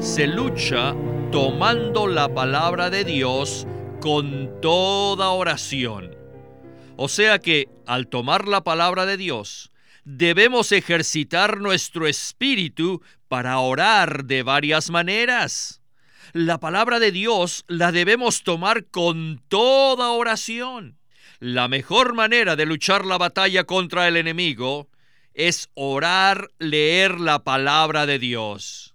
[0.00, 0.94] se lucha
[1.32, 3.66] tomando la palabra de Dios
[4.00, 6.16] con toda oración.
[6.96, 9.72] O sea que al tomar la palabra de Dios,
[10.04, 15.82] debemos ejercitar nuestro espíritu para orar de varias maneras.
[16.32, 20.96] La palabra de Dios la debemos tomar con toda oración.
[21.40, 24.88] La mejor manera de luchar la batalla contra el enemigo
[25.34, 28.94] es orar, leer la palabra de Dios.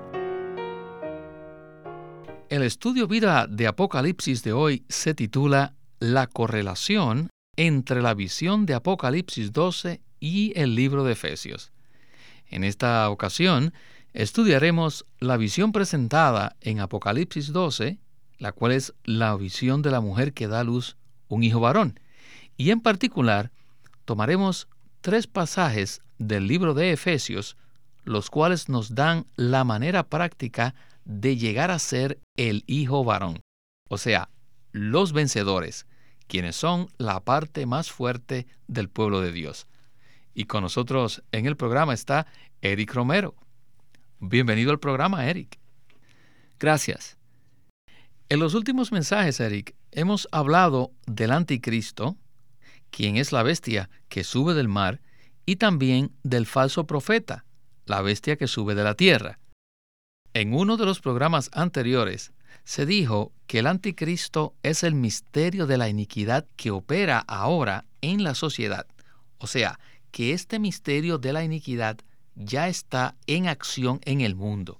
[2.51, 8.73] El Estudio Vida de Apocalipsis de hoy se titula La correlación entre la visión de
[8.73, 11.71] Apocalipsis 12 y el libro de Efesios.
[12.49, 13.73] En esta ocasión
[14.11, 17.99] estudiaremos la visión presentada en Apocalipsis 12,
[18.37, 20.97] la cual es la visión de la mujer que da a luz
[21.29, 22.01] un hijo varón,
[22.57, 23.53] y en particular
[24.03, 24.67] tomaremos
[24.99, 27.55] tres pasajes del libro de Efesios,
[28.03, 33.41] los cuales nos dan la manera práctica de llegar a ser el hijo varón,
[33.89, 34.29] o sea,
[34.71, 35.85] los vencedores,
[36.27, 39.67] quienes son la parte más fuerte del pueblo de Dios.
[40.33, 42.27] Y con nosotros en el programa está
[42.61, 43.35] Eric Romero.
[44.19, 45.59] Bienvenido al programa, Eric.
[46.59, 47.17] Gracias.
[48.29, 52.15] En los últimos mensajes, Eric, hemos hablado del anticristo,
[52.91, 55.01] quien es la bestia que sube del mar,
[55.45, 57.45] y también del falso profeta,
[57.85, 59.39] la bestia que sube de la tierra.
[60.33, 62.31] En uno de los programas anteriores
[62.63, 68.23] se dijo que el anticristo es el misterio de la iniquidad que opera ahora en
[68.23, 68.87] la sociedad.
[69.39, 69.79] O sea,
[70.11, 71.97] que este misterio de la iniquidad
[72.35, 74.79] ya está en acción en el mundo.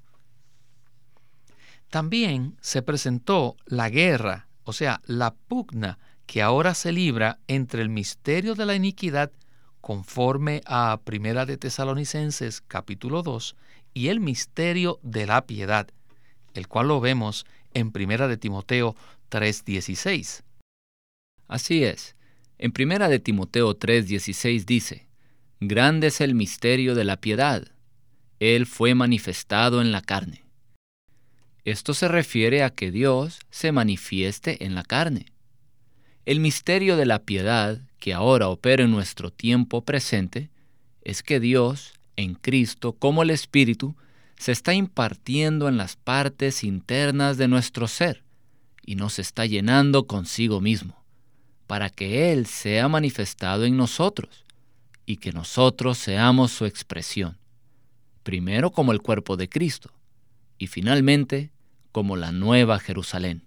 [1.90, 7.90] También se presentó la guerra, o sea, la pugna que ahora se libra entre el
[7.90, 9.32] misterio de la iniquidad
[9.82, 13.56] conforme a Primera de Tesalonicenses capítulo 2
[13.94, 15.90] y el misterio de la piedad,
[16.54, 18.96] el cual lo vemos en Primera de Timoteo
[19.30, 20.44] 3:16.
[21.48, 22.16] Así es.
[22.58, 25.08] En Primera de Timoteo 3:16 dice:
[25.60, 27.68] Grande es el misterio de la piedad.
[28.40, 30.44] Él fue manifestado en la carne.
[31.64, 35.28] Esto se refiere a que Dios se manifieste en la carne.
[36.26, 40.50] El misterio de la piedad que ahora opera en nuestro tiempo presente
[41.04, 43.96] es que Dios, en Cristo, como el Espíritu,
[44.38, 48.24] se está impartiendo en las partes internas de nuestro ser
[48.84, 51.06] y nos está llenando consigo mismo,
[51.68, 54.46] para que Él sea manifestado en nosotros
[55.06, 57.38] y que nosotros seamos su expresión,
[58.24, 59.94] primero como el cuerpo de Cristo
[60.58, 61.52] y finalmente
[61.92, 63.44] como la nueva Jerusalén.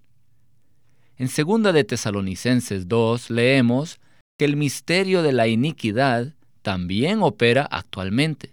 [1.17, 3.99] En 2 de Tesalonicenses 2 leemos
[4.37, 8.53] que el misterio de la iniquidad también opera actualmente,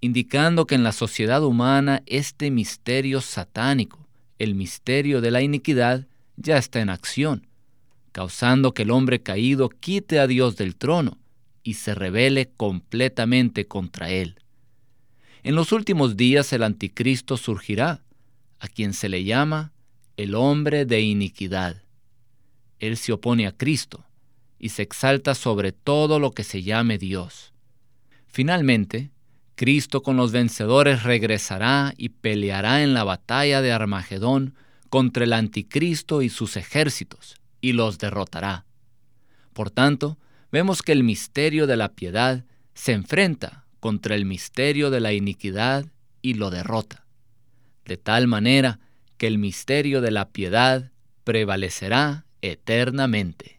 [0.00, 4.08] indicando que en la sociedad humana este misterio satánico,
[4.38, 6.06] el misterio de la iniquidad,
[6.36, 7.46] ya está en acción,
[8.10, 11.18] causando que el hombre caído quite a Dios del trono
[11.62, 14.40] y se rebele completamente contra él.
[15.44, 18.02] En los últimos días el anticristo surgirá,
[18.58, 19.72] a quien se le llama
[20.16, 21.82] el hombre de iniquidad.
[22.80, 24.05] Él se opone a Cristo
[24.66, 27.52] y se exalta sobre todo lo que se llame Dios.
[28.26, 29.12] Finalmente,
[29.54, 34.56] Cristo con los vencedores regresará y peleará en la batalla de Armagedón
[34.90, 38.66] contra el anticristo y sus ejércitos, y los derrotará.
[39.52, 40.18] Por tanto,
[40.50, 42.44] vemos que el misterio de la piedad
[42.74, 45.86] se enfrenta contra el misterio de la iniquidad
[46.22, 47.06] y lo derrota,
[47.84, 48.80] de tal manera
[49.16, 50.90] que el misterio de la piedad
[51.22, 53.55] prevalecerá eternamente.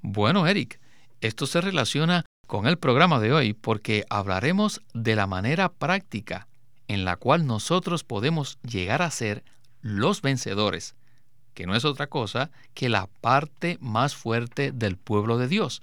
[0.00, 0.80] Bueno, Eric,
[1.20, 6.48] esto se relaciona con el programa de hoy porque hablaremos de la manera práctica
[6.88, 9.44] en la cual nosotros podemos llegar a ser
[9.80, 10.96] los vencedores,
[11.54, 15.82] que no es otra cosa que la parte más fuerte del pueblo de Dios,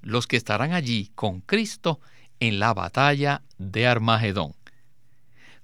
[0.00, 2.00] los que estarán allí con Cristo
[2.40, 4.54] en la batalla de Armagedón.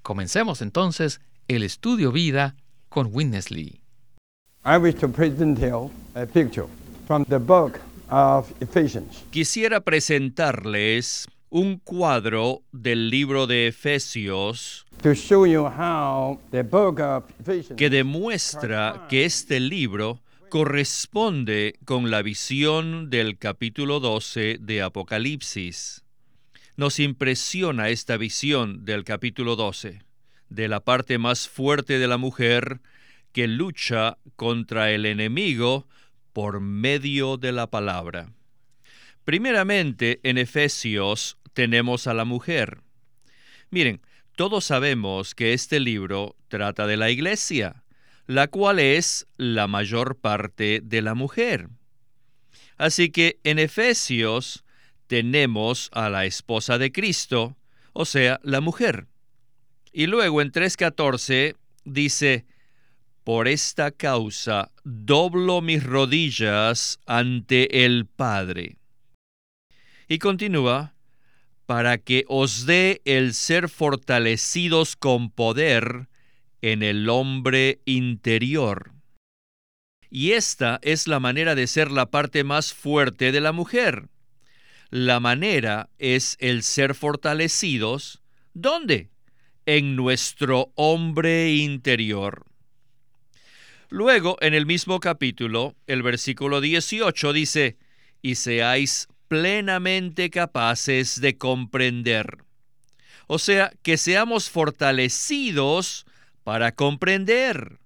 [0.03, 2.55] Comencemos entonces el estudio vida
[2.91, 3.81] con Witness Lee.
[9.31, 14.85] Quisiera presentarles un cuadro del libro de Efesios
[17.77, 26.03] que demuestra que este libro corresponde con la visión del capítulo 12 de Apocalipsis.
[26.77, 30.03] Nos impresiona esta visión del capítulo 12,
[30.51, 32.81] de la parte más fuerte de la mujer
[33.33, 35.87] que lucha contra el enemigo
[36.37, 38.31] por medio de la palabra.
[39.25, 42.83] Primeramente, en Efesios tenemos a la mujer.
[43.71, 44.03] Miren,
[44.37, 47.85] todos sabemos que este libro trata de la iglesia,
[48.27, 51.71] la cual es la mayor parte de la mujer.
[52.77, 54.63] Así que en Efesios
[55.07, 57.57] tenemos a la esposa de Cristo,
[57.95, 59.07] o sea, la mujer.
[59.91, 61.57] Y luego en 3.14
[61.87, 62.45] dice,
[63.27, 68.79] por esta causa doblo mis rodillas ante el Padre.
[70.07, 70.95] Y continúa,
[71.67, 76.07] para que os dé el ser fortalecidos con poder
[76.63, 78.93] en el hombre interior.
[80.09, 84.09] Y esta es la manera de ser la parte más fuerte de la mujer.
[84.91, 88.23] La manera es el ser fortalecidos.
[88.55, 89.11] ¿Dónde?
[89.67, 92.47] En nuestro hombre interior.
[93.89, 97.77] Luego, en el mismo capítulo, el versículo 18 dice,
[98.21, 102.39] y seáis plenamente capaces de comprender.
[103.29, 106.07] O sea, que seamos fortalecidos
[106.43, 107.79] para comprender.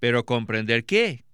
[0.00, 1.24] ¿Pero comprender qué?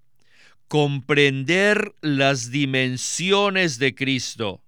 [0.69, 4.61] Comprender las dimensiones de Cristo.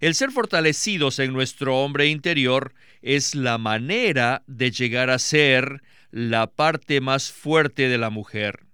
[0.00, 5.82] El ser fortalecidos en nuestro hombre interior es la manera de llegar a ser
[6.12, 8.66] la parte más fuerte de la mujer.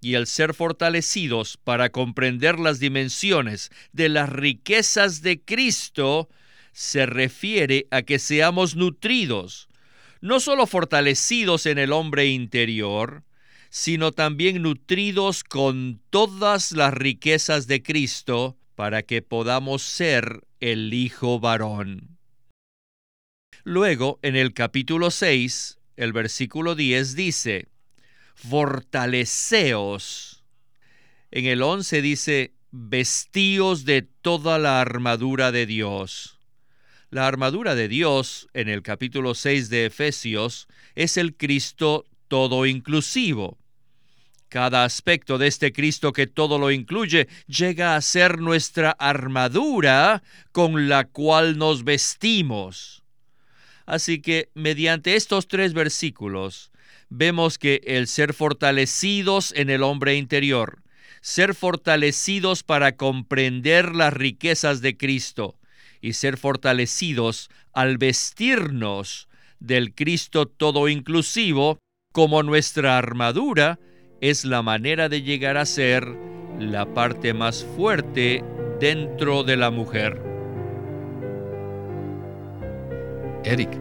[0.00, 6.28] Y el ser fortalecidos para comprender las dimensiones de las riquezas de Cristo
[6.72, 9.68] se refiere a que seamos nutridos,
[10.20, 13.22] no solo fortalecidos en el hombre interior,
[13.70, 21.40] sino también nutridos con todas las riquezas de Cristo para que podamos ser el Hijo
[21.40, 22.18] varón.
[23.64, 27.68] Luego, en el capítulo 6, el versículo 10 dice,
[28.34, 30.42] fortaleceos.
[31.30, 36.40] En el 11 dice, vestíos de toda la armadura de Dios.
[37.10, 43.56] La armadura de Dios, en el capítulo 6 de Efesios, es el Cristo todo inclusivo.
[44.48, 50.88] Cada aspecto de este Cristo que todo lo incluye llega a ser nuestra armadura con
[50.88, 53.03] la cual nos vestimos.
[53.86, 56.70] Así que mediante estos tres versículos
[57.10, 60.82] vemos que el ser fortalecidos en el hombre interior,
[61.20, 65.58] ser fortalecidos para comprender las riquezas de Cristo
[66.00, 69.28] y ser fortalecidos al vestirnos
[69.58, 71.78] del Cristo todo inclusivo
[72.12, 73.78] como nuestra armadura
[74.20, 76.06] es la manera de llegar a ser
[76.58, 78.44] la parte más fuerte
[78.80, 80.33] dentro de la mujer.
[83.44, 83.78] Eric,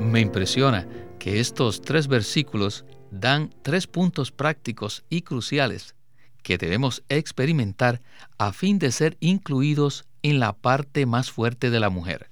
[0.00, 0.88] me impresiona
[1.20, 5.94] que estos tres versículos dan tres puntos prácticos y cruciales
[6.42, 8.02] que debemos experimentar
[8.36, 12.30] a fin de ser incluidos en la parte más fuerte de la mujer.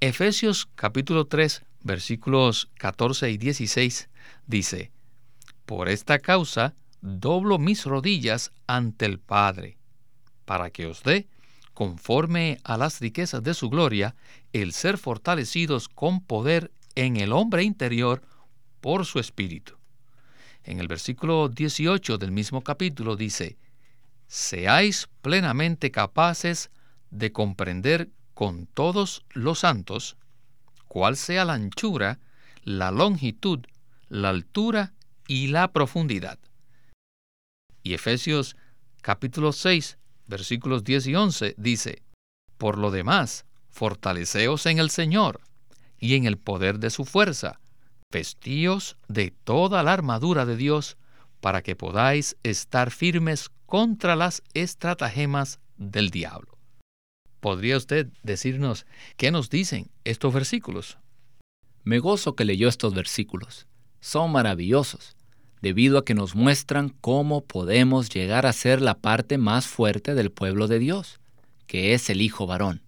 [0.00, 4.10] Efesios capítulo 3 versículos 14 y 16
[4.46, 4.92] dice,
[5.64, 9.78] Por esta causa doblo mis rodillas ante el Padre,
[10.44, 11.26] para que os dé
[11.76, 14.16] conforme a las riquezas de su gloria,
[14.54, 18.22] el ser fortalecidos con poder en el hombre interior
[18.80, 19.74] por su espíritu.
[20.64, 23.58] En el versículo 18 del mismo capítulo dice,
[24.26, 26.70] Seáis plenamente capaces
[27.10, 30.16] de comprender con todos los santos
[30.88, 32.20] cuál sea la anchura,
[32.64, 33.60] la longitud,
[34.08, 34.94] la altura
[35.28, 36.38] y la profundidad.
[37.82, 38.56] Y Efesios
[39.02, 42.02] capítulo 6, versículos 10 y 11 dice,
[42.58, 45.40] Por lo demás, fortaleceos en el Señor
[45.98, 47.60] y en el poder de su fuerza,
[48.10, 50.96] vestíos de toda la armadura de Dios,
[51.40, 56.58] para que podáis estar firmes contra las estratagemas del diablo.
[57.40, 60.98] ¿Podría usted decirnos qué nos dicen estos versículos?
[61.84, 63.66] Me gozo que leyó estos versículos.
[64.00, 65.15] Son maravillosos
[65.62, 70.30] debido a que nos muestran cómo podemos llegar a ser la parte más fuerte del
[70.30, 71.20] pueblo de Dios,
[71.66, 72.82] que es el Hijo varón.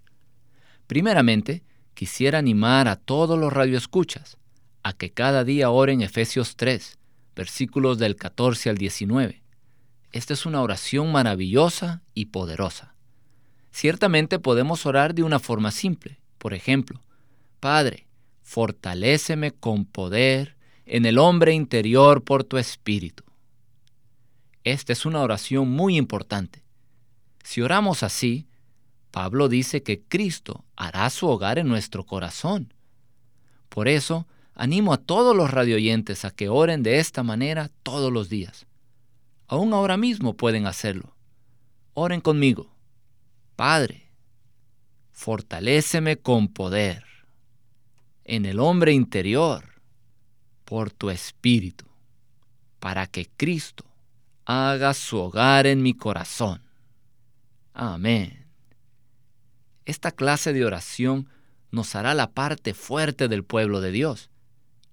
[0.86, 1.62] Primeramente,
[1.94, 4.36] quisiera animar a todos los radioescuchas
[4.82, 6.98] a que cada día oren Efesios 3,
[7.34, 9.42] versículos del 14 al 19.
[10.12, 12.94] Esta es una oración maravillosa y poderosa.
[13.70, 16.20] Ciertamente podemos orar de una forma simple.
[16.38, 17.00] Por ejemplo,
[17.60, 18.06] Padre,
[18.42, 20.56] fortaléceme con poder
[20.88, 23.22] en el hombre interior por tu espíritu.
[24.64, 26.62] Esta es una oración muy importante.
[27.44, 28.48] Si oramos así,
[29.10, 32.72] Pablo dice que Cristo hará su hogar en nuestro corazón.
[33.68, 38.28] Por eso, animo a todos los radioyentes a que oren de esta manera todos los
[38.28, 38.66] días.
[39.46, 41.14] Aún ahora mismo pueden hacerlo.
[41.94, 42.74] Oren conmigo.
[43.56, 44.10] Padre,
[45.12, 47.04] fortaléceme con poder
[48.24, 49.77] en el hombre interior
[50.68, 51.86] por tu espíritu,
[52.78, 53.86] para que Cristo
[54.44, 56.60] haga su hogar en mi corazón.
[57.72, 58.44] Amén.
[59.86, 61.26] Esta clase de oración
[61.70, 64.28] nos hará la parte fuerte del pueblo de Dios,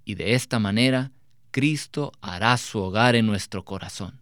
[0.05, 1.11] y de esta manera
[1.51, 4.21] Cristo hará su hogar en nuestro corazón.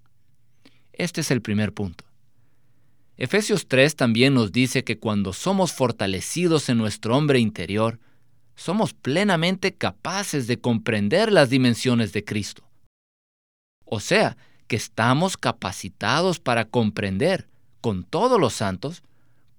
[0.92, 2.04] Este es el primer punto.
[3.16, 8.00] Efesios 3 también nos dice que cuando somos fortalecidos en nuestro hombre interior,
[8.56, 12.64] somos plenamente capaces de comprender las dimensiones de Cristo.
[13.86, 17.50] O sea, que estamos capacitados para comprender,
[17.82, 19.04] con todos los santos,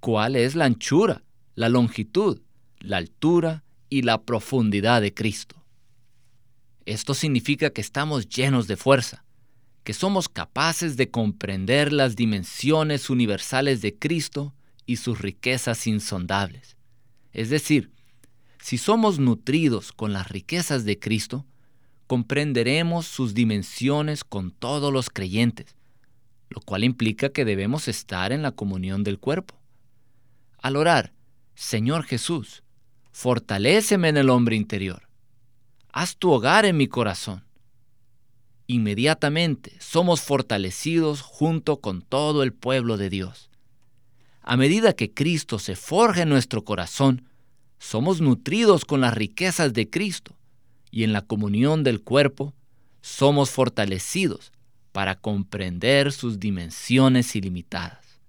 [0.01, 1.23] cuál es la anchura,
[1.55, 2.41] la longitud,
[2.81, 5.57] la altura y la profundidad de Cristo.
[6.87, 9.25] Esto significa que estamos llenos de fuerza,
[9.85, 14.55] que somos capaces de comprender las dimensiones universales de Cristo
[14.87, 16.77] y sus riquezas insondables.
[17.33, 17.91] Es decir,
[18.65, 21.45] si somos nutridos con las riquezas de Cristo,
[22.07, 25.77] comprenderemos sus dimensiones con todos los creyentes,
[26.49, 29.55] lo cual implica que debemos estar en la comunión del cuerpo.
[30.63, 31.13] Al orar,
[31.55, 32.63] Señor Jesús,
[33.13, 35.11] fortaléceme en el hombre interior.
[35.93, 37.45] Haz tu hogar en mi corazón.
[38.67, 43.51] Inmediatamente somos fortalecidos junto con todo el pueblo de Dios.
[44.41, 47.29] A medida que Cristo se forja en nuestro corazón,
[47.85, 50.35] somos nutridos con las riquezas de Cristo
[50.91, 52.55] y en la comunión del cuerpo
[53.03, 54.53] somos fortalecidos
[54.93, 58.21] para comprender sus dimensiones ilimitadas.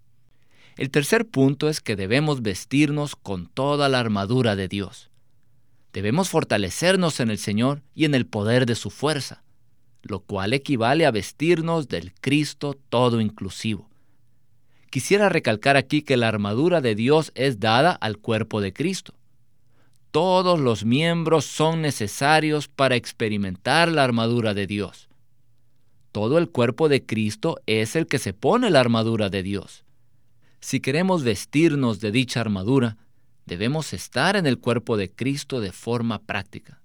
[0.75, 5.09] El tercer punto es que debemos vestirnos con toda la armadura de Dios.
[5.93, 9.41] Debemos fortalecernos en el Señor y en el poder de su fuerza,
[10.01, 13.89] lo cual equivale a vestirnos del Cristo todo inclusivo.
[14.89, 19.14] Quisiera recalcar aquí que la armadura de Dios es dada al cuerpo de Cristo
[20.15, 25.09] todos los miembros son necesarios para experimentar la armadura de Dios.
[26.13, 29.83] Todo el cuerpo de Cristo es el que se pone la armadura de Dios.
[30.61, 32.95] Si queremos vestirnos de dicha armadura,
[33.45, 36.79] debemos estar en el cuerpo de Cristo de forma práctica.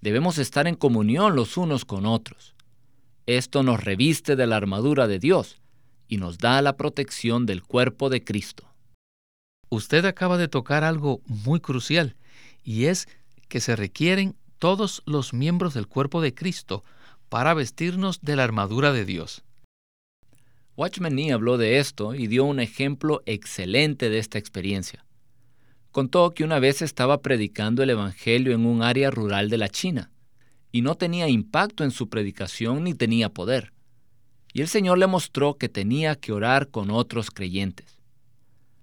[0.00, 2.54] Debemos estar en comunión los unos con otros.
[3.26, 5.60] Esto nos reviste de la armadura de Dios
[6.06, 8.62] y nos da la protección del cuerpo de Cristo.
[9.70, 12.14] Usted acaba de tocar algo muy crucial
[12.62, 13.08] y es
[13.48, 16.84] que se requieren todos los miembros del cuerpo de Cristo
[17.28, 19.42] para vestirnos de la armadura de Dios.
[20.76, 25.04] Watchman Nee habló de esto y dio un ejemplo excelente de esta experiencia.
[25.90, 30.10] Contó que una vez estaba predicando el Evangelio en un área rural de la China,
[30.72, 33.72] y no tenía impacto en su predicación ni tenía poder.
[34.52, 37.98] Y el Señor le mostró que tenía que orar con otros creyentes.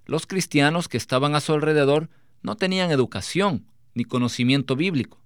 [0.05, 2.10] Los cristianos que estaban a su alrededor
[2.41, 5.20] no tenían educación ni conocimiento bíblico,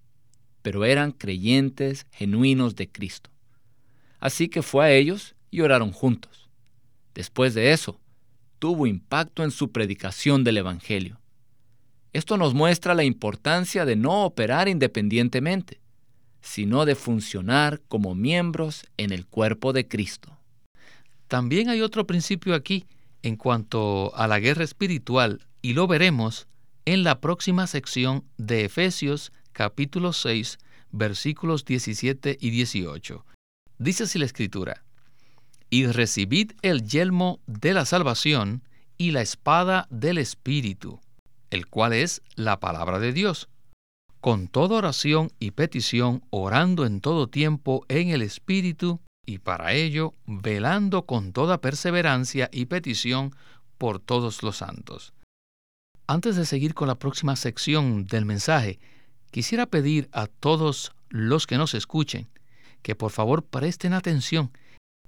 [0.61, 3.29] pero eran creyentes genuinos de Cristo.
[4.19, 6.49] Así que fue a ellos y oraron juntos.
[7.13, 7.99] Después de eso,
[8.59, 11.19] tuvo impacto en su predicación del Evangelio.
[12.13, 15.81] Esto nos muestra la importancia de no operar independientemente,
[16.41, 20.37] sino de funcionar como miembros en el cuerpo de Cristo.
[21.27, 22.85] También hay otro principio aquí
[23.23, 26.47] en cuanto a la guerra espiritual, y lo veremos
[26.85, 30.57] en la próxima sección de Efesios capítulo 6
[30.91, 33.25] versículos 17 y 18.
[33.77, 34.83] Dice así la escritura,
[35.69, 38.63] y recibid el yelmo de la salvación
[38.97, 40.99] y la espada del Espíritu,
[41.49, 43.47] el cual es la palabra de Dios,
[44.19, 50.13] con toda oración y petición, orando en todo tiempo en el Espíritu, y para ello
[50.25, 53.33] velando con toda perseverancia y petición
[53.77, 55.13] por todos los santos.
[56.11, 58.79] Antes de seguir con la próxima sección del mensaje,
[59.31, 62.27] quisiera pedir a todos los que nos escuchen
[62.81, 64.51] que por favor presten atención,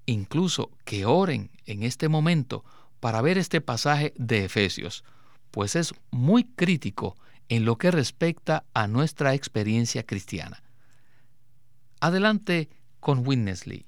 [0.06, 2.64] incluso que oren en este momento
[3.02, 5.04] para ver este pasaje de Efesios,
[5.52, 7.18] pues es muy crítico
[7.50, 10.64] en lo que respecta a nuestra experiencia cristiana.
[12.00, 12.70] Adelante
[13.02, 13.86] con Witness Lee.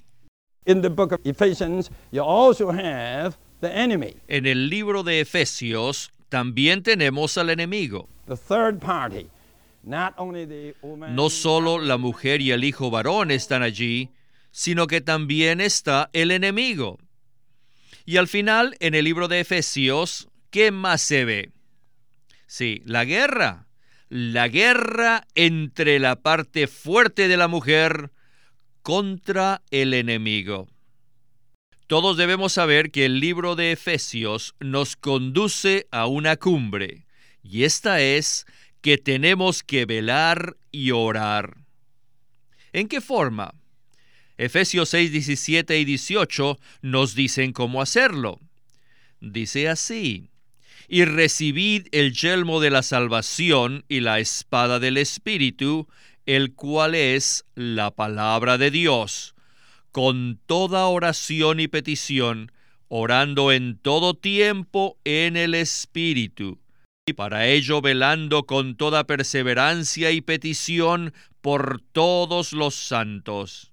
[0.66, 7.38] In the book of Ephesians, you also have En el libro de Efesios también tenemos
[7.38, 8.10] al enemigo.
[11.10, 14.10] No solo la mujer y el hijo varón están allí,
[14.52, 16.98] sino que también está el enemigo.
[18.06, 21.52] Y al final, en el libro de Efesios, ¿qué más se ve?
[22.48, 23.68] Sí, la guerra.
[24.10, 28.12] La guerra entre la parte fuerte de la mujer
[28.82, 30.68] contra el enemigo.
[31.88, 37.06] Todos debemos saber que el libro de Efesios nos conduce a una cumbre,
[37.44, 38.48] y esta es
[38.82, 41.58] que tenemos que velar y orar.
[42.74, 43.54] ¿En qué forma?
[44.38, 48.40] Efesios 6, 17 y 18 nos dicen cómo hacerlo.
[49.22, 50.32] Dice así,
[50.88, 55.88] y recibid el yelmo de la salvación y la espada del Espíritu,
[56.26, 59.35] el cual es la palabra de Dios,
[59.96, 62.52] con toda oración y petición,
[62.90, 66.60] orando en todo tiempo en el Espíritu,
[67.08, 73.72] y para ello velando con toda perseverancia y petición por todos los santos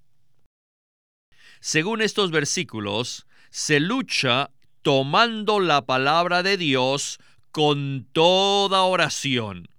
[1.63, 4.51] según estos versículos, se lucha
[4.81, 7.19] tomando la palabra de Dios
[7.53, 9.69] con toda oración.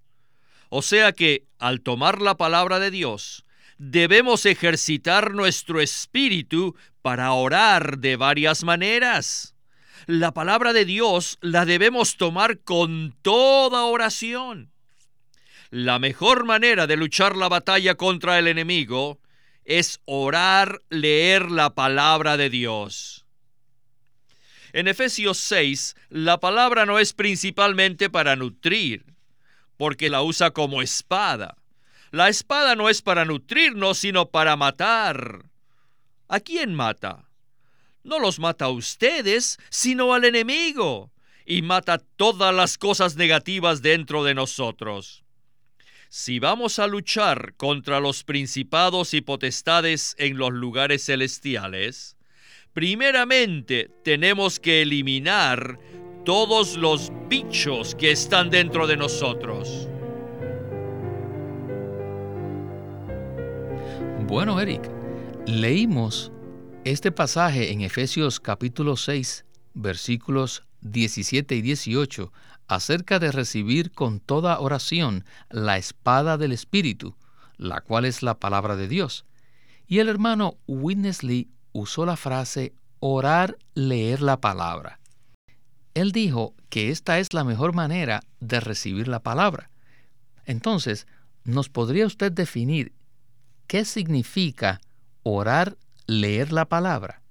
[0.70, 3.43] O sea que al tomar la palabra de Dios,
[3.90, 9.54] debemos ejercitar nuestro espíritu para orar de varias maneras.
[10.06, 14.70] La palabra de Dios la debemos tomar con toda oración.
[15.70, 19.20] La mejor manera de luchar la batalla contra el enemigo
[19.64, 23.26] es orar, leer la palabra de Dios.
[24.72, 29.04] En Efesios 6, la palabra no es principalmente para nutrir,
[29.76, 31.56] porque la usa como espada.
[32.14, 35.46] La espada no es para nutrirnos, sino para matar.
[36.28, 37.28] ¿A quién mata?
[38.04, 41.10] No los mata a ustedes, sino al enemigo,
[41.44, 45.24] y mata todas las cosas negativas dentro de nosotros.
[46.08, 52.16] Si vamos a luchar contra los principados y potestades en los lugares celestiales,
[52.72, 55.80] primeramente tenemos que eliminar
[56.24, 59.88] todos los bichos que están dentro de nosotros.
[64.26, 64.90] Bueno, Eric,
[65.46, 66.32] leímos
[66.84, 72.32] este pasaje en Efesios capítulo 6, versículos 17 y 18
[72.66, 77.14] acerca de recibir con toda oración la espada del Espíritu,
[77.58, 79.26] la cual es la palabra de Dios.
[79.86, 85.00] Y el hermano Winnesley usó la frase orar, leer la palabra.
[85.92, 89.70] Él dijo que esta es la mejor manera de recibir la palabra.
[90.46, 91.06] Entonces,
[91.44, 92.94] ¿nos podría usted definir
[93.66, 94.80] qué significa
[95.22, 97.22] orar, leer la palabra?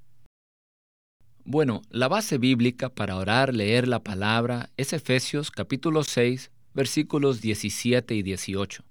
[1.46, 8.16] Bueno, la base bíblica para orar, leer la palabra es Efesios capítulo 6, versículos 17
[8.16, 8.84] y 18.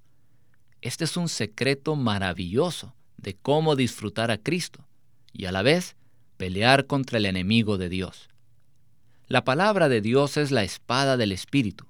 [0.82, 4.86] Este es un secreto maravilloso de cómo disfrutar a Cristo
[5.32, 5.96] y a la vez
[6.36, 8.28] pelear contra el enemigo de Dios.
[9.28, 11.86] La palabra de Dios es la espada del Espíritu,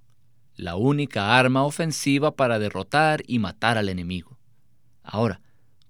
[0.55, 4.39] la única arma ofensiva para derrotar y matar al enemigo.
[5.03, 5.41] Ahora,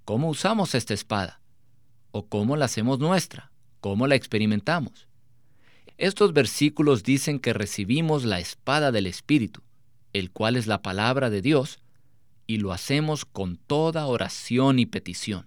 [0.04, 1.40] ¿cómo usamos esta espada?
[2.10, 3.50] ¿O cómo la hacemos nuestra?
[3.80, 5.08] ¿Cómo la experimentamos?
[5.98, 9.62] Estos versículos dicen que recibimos la espada del Espíritu,
[10.12, 11.78] el cual es la palabra de Dios,
[12.46, 15.46] y lo hacemos con toda oración y petición.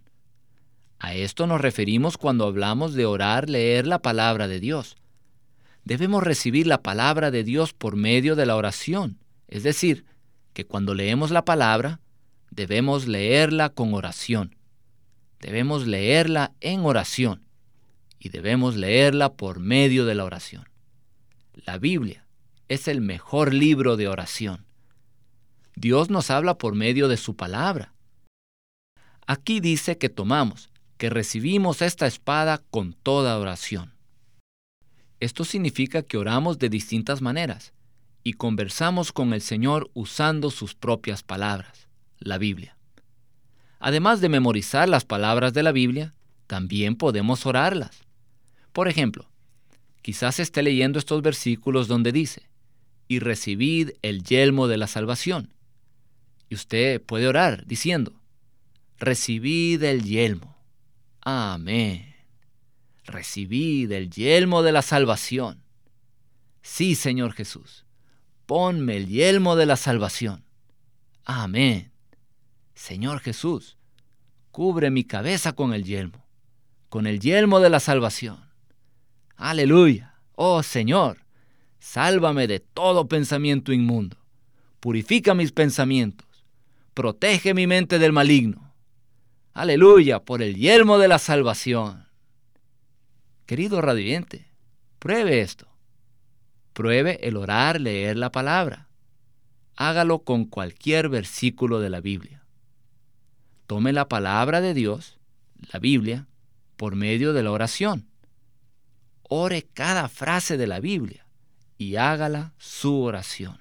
[0.99, 4.95] A esto nos referimos cuando hablamos de orar, leer la palabra de Dios.
[5.83, 10.05] Debemos recibir la palabra de Dios por medio de la oración, es decir,
[10.53, 11.99] que cuando leemos la palabra,
[12.55, 14.55] debemos leerla con oración.
[15.39, 17.43] Debemos leerla en oración
[18.17, 20.69] y debemos leerla por medio de la oración.
[21.53, 22.25] La Biblia
[22.69, 24.65] es el mejor libro de oración.
[25.75, 27.93] Dios nos habla por medio de su palabra.
[29.27, 33.93] Aquí dice que tomamos, que recibimos esta espada con toda oración.
[35.19, 37.73] Esto significa que oramos de distintas maneras
[38.23, 41.84] y conversamos con el Señor usando sus propias palabras,
[42.19, 42.77] la Biblia.
[43.79, 46.13] Además de memorizar las palabras de la Biblia,
[46.47, 48.01] también podemos orarlas.
[48.73, 49.29] Por ejemplo,
[50.01, 52.49] quizás esté leyendo estos versículos donde dice,
[53.07, 55.53] y recibid el yelmo de la salvación.
[56.49, 58.13] Y usted puede orar diciendo,
[58.97, 60.55] recibid el yelmo.
[61.21, 62.15] Amén.
[63.05, 65.63] Recibid el yelmo de la salvación.
[66.61, 67.85] Sí, Señor Jesús,
[68.45, 70.43] ponme el yelmo de la salvación.
[71.23, 71.91] Amén.
[72.75, 73.77] Señor Jesús,
[74.51, 76.25] cubre mi cabeza con el yelmo,
[76.89, 78.37] con el yelmo de la salvación.
[79.37, 80.15] Aleluya.
[80.33, 81.25] Oh Señor,
[81.79, 84.17] sálvame de todo pensamiento inmundo,
[84.81, 86.27] purifica mis pensamientos,
[86.93, 88.73] protege mi mente del maligno.
[89.53, 92.09] Aleluya, por el yermo de la salvación.
[93.45, 94.51] Querido radiante,
[94.99, 95.67] pruebe esto.
[96.73, 98.89] Pruebe el orar, leer la palabra.
[99.77, 102.44] Hágalo con cualquier versículo de la Biblia.
[103.67, 105.17] Tome la palabra de Dios,
[105.73, 106.27] la Biblia,
[106.77, 108.07] por medio de la oración.
[109.23, 111.25] Ore cada frase de la Biblia
[111.77, 113.59] y hágala su oración.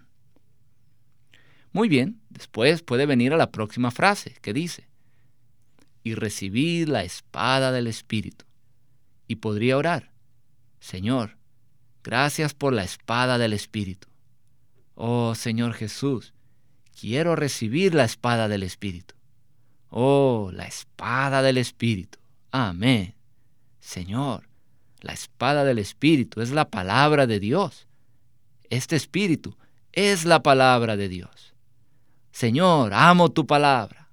[1.72, 4.88] Muy bien, después puede venir a la próxima frase que dice,
[6.02, 8.44] y recibir la espada del Espíritu.
[9.26, 10.12] Y podría orar,
[10.80, 11.38] Señor,
[12.02, 14.06] gracias por la espada del Espíritu.
[14.94, 16.34] Oh Señor Jesús,
[17.00, 19.13] quiero recibir la espada del Espíritu.
[19.96, 22.18] Oh, la espada del Espíritu.
[22.50, 23.14] Amén.
[23.78, 24.48] Señor,
[25.00, 27.86] la espada del Espíritu es la palabra de Dios.
[28.70, 29.56] Este Espíritu
[29.92, 31.54] es la palabra de Dios.
[32.32, 34.10] Señor, amo tu palabra.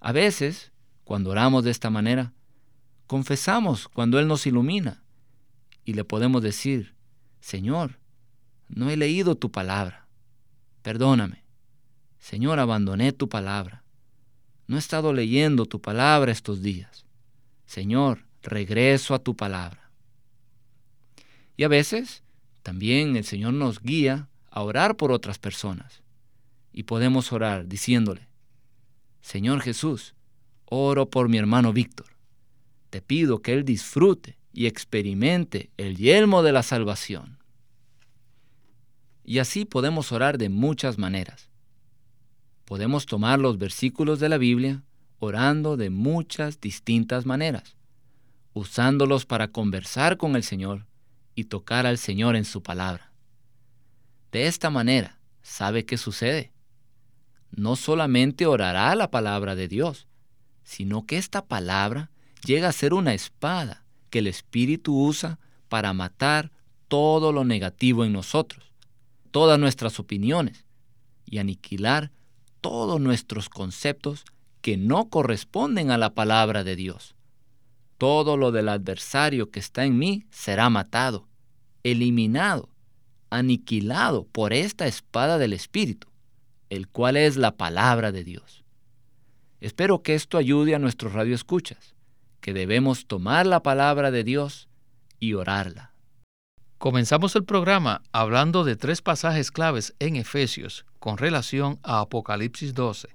[0.00, 0.72] A veces,
[1.04, 2.32] cuando oramos de esta manera,
[3.06, 5.02] confesamos cuando Él nos ilumina
[5.84, 6.94] y le podemos decir,
[7.40, 7.98] Señor,
[8.68, 10.08] no he leído tu palabra.
[10.80, 11.44] Perdóname.
[12.18, 13.82] Señor, abandoné tu palabra.
[14.66, 17.04] No he estado leyendo tu palabra estos días.
[17.66, 19.90] Señor, regreso a tu palabra.
[21.56, 22.22] Y a veces
[22.62, 26.02] también el Señor nos guía a orar por otras personas.
[26.72, 28.28] Y podemos orar diciéndole,
[29.20, 30.14] Señor Jesús,
[30.64, 32.06] oro por mi hermano Víctor.
[32.90, 37.38] Te pido que él disfrute y experimente el yelmo de la salvación.
[39.24, 41.50] Y así podemos orar de muchas maneras.
[42.66, 44.82] Podemos tomar los versículos de la Biblia
[45.20, 47.76] orando de muchas distintas maneras,
[48.54, 50.84] usándolos para conversar con el Señor
[51.36, 53.12] y tocar al Señor en su palabra.
[54.32, 56.52] De esta manera, ¿sabe qué sucede?
[57.52, 60.08] No solamente orará la palabra de Dios,
[60.64, 62.10] sino que esta palabra
[62.44, 66.50] llega a ser una espada que el Espíritu usa para matar
[66.88, 68.72] todo lo negativo en nosotros,
[69.30, 70.64] todas nuestras opiniones,
[71.24, 72.10] y aniquilar
[72.68, 74.24] todos nuestros conceptos
[74.60, 77.14] que no corresponden a la palabra de Dios.
[77.96, 81.28] Todo lo del adversario que está en mí será matado,
[81.84, 82.68] eliminado,
[83.30, 86.08] aniquilado por esta espada del Espíritu,
[86.68, 88.64] el cual es la palabra de Dios.
[89.60, 91.94] Espero que esto ayude a nuestros radioescuchas,
[92.40, 94.68] que debemos tomar la palabra de Dios
[95.20, 95.94] y orarla.
[96.78, 103.10] Comenzamos el programa hablando de tres pasajes claves en Efesios con relación a Apocalipsis 12,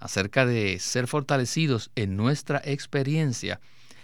[0.00, 3.60] acerca de ser fortalecidos en nuestra experiencia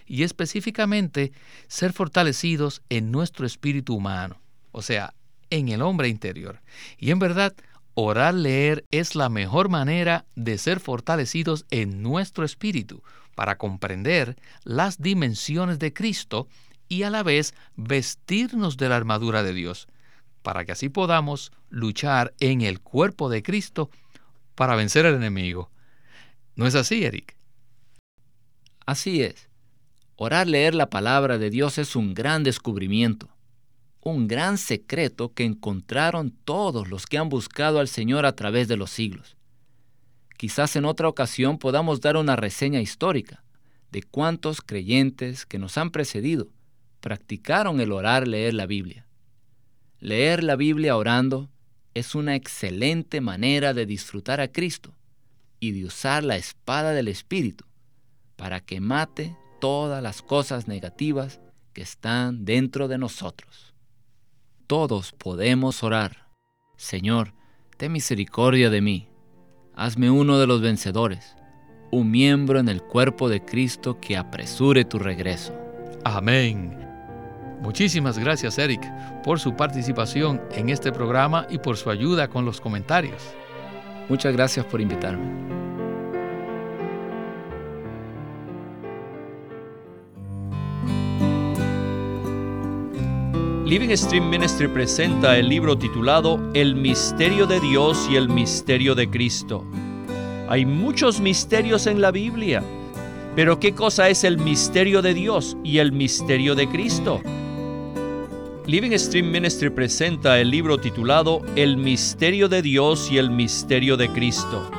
[0.06, 1.32] y específicamente
[1.66, 5.14] ser fortalecidos en nuestro espíritu humano, o sea,
[5.50, 6.60] en el hombre interior.
[6.96, 7.56] Y en verdad,
[7.94, 13.02] orar, leer es la mejor manera de ser fortalecidos en nuestro espíritu
[13.34, 16.46] para comprender las dimensiones de Cristo
[16.86, 19.88] y a la vez vestirnos de la armadura de Dios,
[20.44, 23.90] para que así podamos luchar en el cuerpo de Cristo
[24.54, 25.70] para vencer al enemigo.
[26.54, 27.34] ¿No es así, Eric?
[28.84, 29.48] Así es.
[30.16, 33.30] Orar, leer la palabra de Dios es un gran descubrimiento,
[34.02, 38.76] un gran secreto que encontraron todos los que han buscado al Señor a través de
[38.76, 39.36] los siglos.
[40.36, 43.42] Quizás en otra ocasión podamos dar una reseña histórica
[43.90, 46.48] de cuántos creyentes que nos han precedido
[47.00, 49.06] practicaron el orar, leer la Biblia.
[50.04, 51.48] Leer la Biblia orando
[51.94, 54.94] es una excelente manera de disfrutar a Cristo
[55.60, 57.64] y de usar la espada del Espíritu
[58.36, 61.40] para que mate todas las cosas negativas
[61.72, 63.72] que están dentro de nosotros.
[64.66, 66.28] Todos podemos orar.
[66.76, 67.32] Señor,
[67.78, 69.08] ten misericordia de mí.
[69.74, 71.34] Hazme uno de los vencedores,
[71.90, 75.58] un miembro en el cuerpo de Cristo que apresure tu regreso.
[76.04, 76.93] Amén.
[77.60, 78.82] Muchísimas gracias, Eric,
[79.22, 83.22] por su participación en este programa y por su ayuda con los comentarios.
[84.08, 85.64] Muchas gracias por invitarme.
[93.64, 99.08] Living Stream Ministry presenta el libro titulado El misterio de Dios y el misterio de
[99.08, 99.64] Cristo.
[100.48, 102.62] Hay muchos misterios en la Biblia,
[103.34, 107.22] pero ¿qué cosa es el misterio de Dios y el misterio de Cristo?
[108.66, 114.08] Living Stream Ministry presenta el libro titulado El misterio de Dios y el misterio de
[114.08, 114.70] Cristo.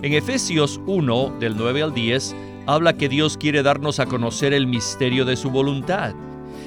[0.00, 4.66] En Efesios 1, del 9 al 10, habla que Dios quiere darnos a conocer el
[4.66, 6.14] misterio de su voluntad.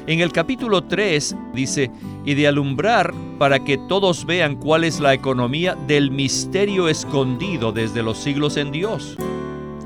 [0.06, 1.90] En el capítulo 3 dice,
[2.24, 8.04] y de alumbrar para que todos vean cuál es la economía del misterio escondido desde
[8.04, 9.18] los siglos en Dios.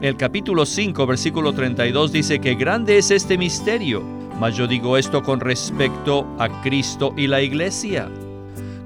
[0.02, 4.04] El capítulo 5, versículo 32 dice que grande es este misterio,
[4.44, 8.10] mas yo digo esto con respecto a Cristo y la iglesia.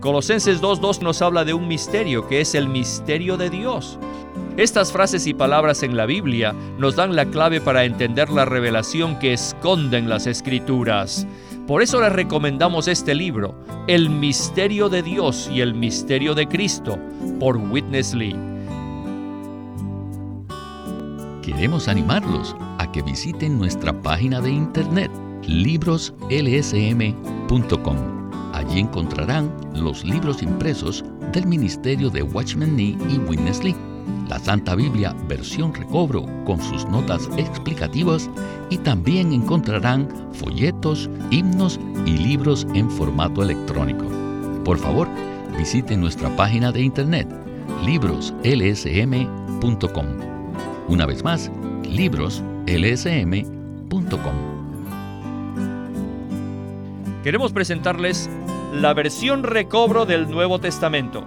[0.02, 3.98] Colosenses 2.2 nos habla de un misterio que es el misterio de Dios.
[4.56, 9.18] Estas frases y palabras en la Biblia nos dan la clave para entender la revelación
[9.18, 11.26] que esconden las escrituras.
[11.66, 13.56] Por eso les recomendamos este libro,
[13.88, 17.00] El misterio de Dios y el misterio de Cristo,
[17.40, 18.36] por Witness Lee.
[21.42, 25.10] Queremos animarlos a que visiten nuestra página de internet
[25.48, 27.98] libroslsm.com.
[28.54, 33.78] Allí encontrarán los libros impresos del Ministerio de Watchman Nee y Witness Lee,
[34.30, 38.30] la Santa Biblia versión recobro con sus notas explicativas
[38.70, 44.06] y también encontrarán folletos, himnos y libros en formato electrónico.
[44.64, 45.10] Por favor,
[45.58, 47.28] visiten nuestra página de internet
[47.86, 50.06] libroslsm.com.
[50.88, 51.52] Una vez más,
[51.84, 54.57] libroslsm.com.
[57.28, 58.30] Queremos presentarles
[58.74, 61.26] la versión recobro del Nuevo Testamento.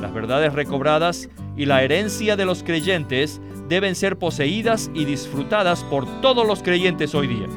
[0.00, 6.06] Las verdades recobradas y la herencia de los creyentes deben ser poseídas y disfrutadas por
[6.20, 7.48] todos los creyentes hoy día.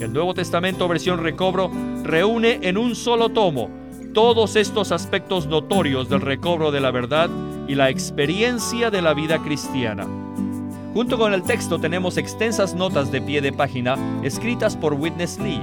[0.00, 1.70] El Nuevo Testamento versión recobro
[2.02, 3.70] reúne en un solo tomo
[4.12, 7.30] todos estos aspectos notorios del recobro de la verdad
[7.68, 10.08] y la experiencia de la vida cristiana.
[10.92, 15.62] Junto con el texto tenemos extensas notas de pie de página escritas por Witness Lee